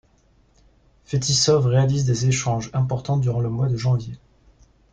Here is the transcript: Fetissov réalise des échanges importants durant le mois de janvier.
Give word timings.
Fetissov 1.05 1.67
réalise 1.67 2.05
des 2.05 2.25
échanges 2.25 2.71
importants 2.73 3.17
durant 3.17 3.39
le 3.39 3.49
mois 3.49 3.67
de 3.69 3.77
janvier. 3.77 4.17